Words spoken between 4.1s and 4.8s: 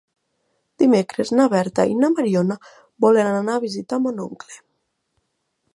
oncle.